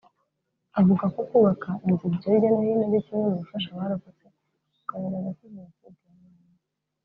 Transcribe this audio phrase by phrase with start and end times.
[0.79, 5.57] Avuga ko Kubaka inzibutso hirya no hino ari kimwe mu bifasha abarokotse kugaragaza ko Jenoside
[5.59, 6.57] yabayeho